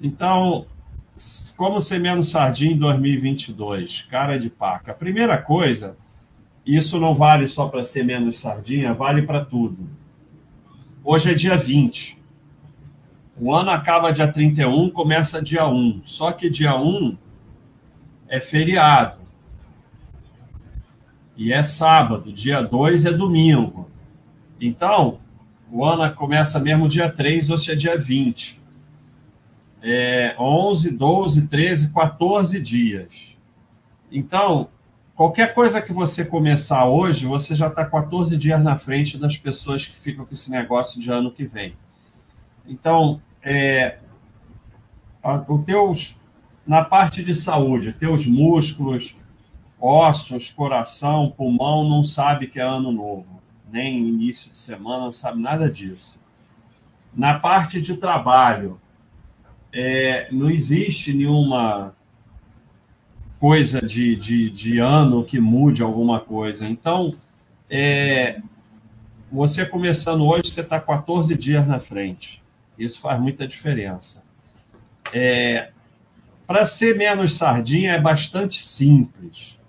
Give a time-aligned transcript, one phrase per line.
[0.00, 0.66] Então,
[1.56, 4.02] como ser menos sardinha em 2022?
[4.02, 4.92] Cara de paca.
[4.92, 5.96] A primeira coisa,
[6.64, 9.88] isso não vale só para ser menos sardinha, vale para tudo.
[11.02, 12.22] Hoje é dia 20.
[13.38, 16.02] O ano acaba dia 31, começa dia 1.
[16.04, 17.16] Só que dia 1
[18.28, 19.18] é feriado.
[21.36, 23.90] E é sábado, dia 2 é domingo.
[24.60, 25.18] Então,
[25.70, 28.65] o ano começa mesmo dia 3 ou é dia 20.
[29.82, 33.36] É 11, 12, 13, 14 dias.
[34.10, 34.68] Então,
[35.14, 39.86] qualquer coisa que você começar hoje, você já está 14 dias na frente das pessoas
[39.86, 41.76] que ficam com esse negócio de ano que vem.
[42.66, 43.98] Então, é,
[45.48, 46.16] o teus,
[46.66, 49.16] na parte de saúde, teus músculos,
[49.80, 55.40] ossos, coração, pulmão, não sabe que é ano novo, nem início de semana, não sabe
[55.40, 56.18] nada disso.
[57.14, 58.80] Na parte de trabalho,
[59.78, 61.94] é, não existe nenhuma
[63.38, 66.66] coisa de, de, de, ano que mude alguma coisa.
[66.66, 67.14] Então,
[67.68, 68.40] é,
[69.30, 72.42] você começando hoje, você está 14 dias na frente.
[72.78, 74.24] Isso faz muita diferença.
[75.12, 75.70] É,
[76.46, 79.60] Para ser menos sardinha é bastante simples.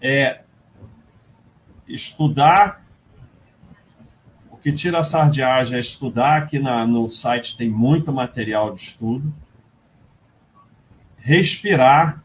[0.00, 0.40] É
[1.86, 2.81] estudar.
[4.62, 6.42] Que tira a sardiagem é estudar.
[6.42, 9.32] Aqui na, no site tem muito material de estudo.
[11.18, 12.22] Respirar.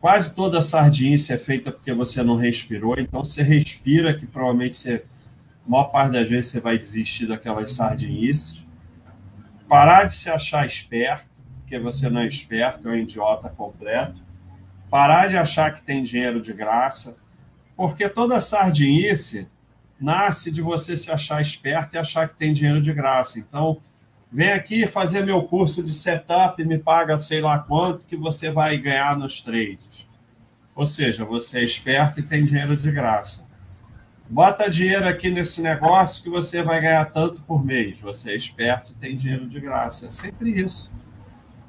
[0.00, 2.98] Quase toda sardinice é feita porque você não respirou.
[2.98, 5.04] Então, você respira, que provavelmente você,
[5.66, 8.68] a maior parte das vezes você vai desistir daquelas sardinices
[9.68, 11.28] parar de se achar esperto,
[11.60, 14.24] porque você não é esperto, é um idiota completo,
[14.90, 17.16] parar de achar que tem dinheiro de graça,
[17.76, 19.46] porque toda sardinice
[20.00, 23.38] nasce de você se achar esperto e achar que tem dinheiro de graça.
[23.38, 23.78] Então,
[24.30, 28.76] vem aqui fazer meu curso de setup, me paga sei lá quanto que você vai
[28.78, 30.06] ganhar nos trades.
[30.74, 33.48] Ou seja, você é esperto e tem dinheiro de graça.
[34.30, 37.98] Bota dinheiro aqui nesse negócio que você vai ganhar tanto por mês.
[38.00, 40.06] Você é esperto e tem dinheiro de graça.
[40.06, 40.90] É sempre isso.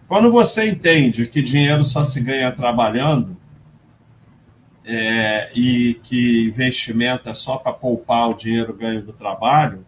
[0.08, 3.39] Quando você entende que dinheiro só se ganha trabalhando
[4.92, 9.86] é, e que investimento é só para poupar o dinheiro ganho do trabalho,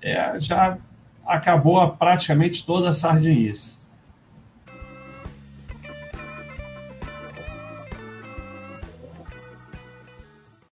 [0.00, 0.78] é, já
[1.26, 3.76] acabou praticamente toda a sardinice.